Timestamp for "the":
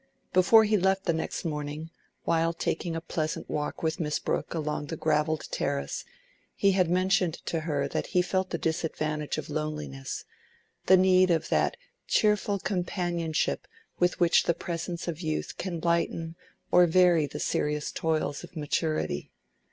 1.05-1.13, 4.87-4.97, 8.49-8.57, 10.87-10.97, 14.45-14.55, 17.27-17.39